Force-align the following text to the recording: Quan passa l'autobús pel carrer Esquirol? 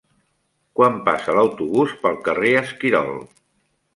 Quan 0.79 0.95
passa 1.09 1.35
l'autobús 1.39 1.93
pel 2.05 2.19
carrer 2.29 2.57
Esquirol? 2.63 3.13